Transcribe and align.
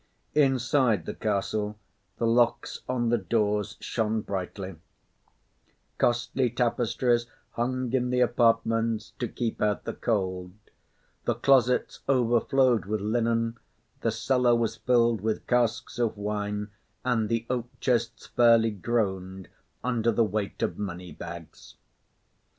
Inside 0.33 1.05
the 1.05 1.13
castle, 1.13 1.77
the 2.17 2.25
locks 2.25 2.81
on 2.89 3.09
the 3.09 3.19
doors 3.19 3.77
shone 3.79 4.21
brightly; 4.21 4.77
costly 5.99 6.49
tapestries 6.49 7.27
hung 7.51 7.93
in 7.93 8.09
the 8.09 8.19
apartments 8.19 9.11
to 9.19 9.27
keep 9.27 9.61
out 9.61 9.83
the 9.83 9.93
cold; 9.93 10.53
the 11.25 11.35
closets 11.35 11.99
overflowed 12.09 12.85
with 12.85 12.99
linen, 13.01 13.59
the 13.99 14.09
cellar 14.09 14.55
was 14.55 14.75
filled 14.77 15.21
with 15.21 15.45
casks 15.45 15.99
of 15.99 16.17
wine, 16.17 16.71
and 17.05 17.29
the 17.29 17.45
oak 17.47 17.67
chests 17.79 18.25
fairly 18.25 18.71
groaned 18.71 19.49
under 19.83 20.11
the 20.11 20.25
weight 20.25 20.63
of 20.63 20.79
money 20.79 21.11
bags. 21.11 21.75